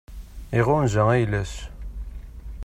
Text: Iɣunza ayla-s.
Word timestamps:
Iɣunza 0.59 1.03
ayla-s. 1.13 1.53